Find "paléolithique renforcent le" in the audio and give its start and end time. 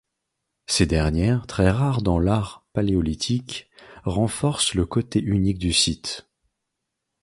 2.73-4.87